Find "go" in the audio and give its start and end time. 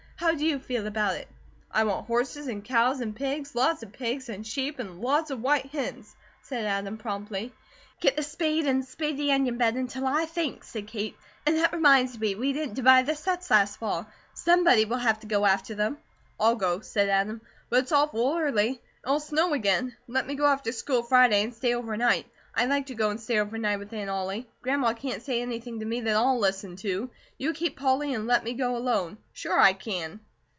15.27-15.43, 16.55-16.81, 20.35-20.45, 22.95-23.09, 28.55-28.75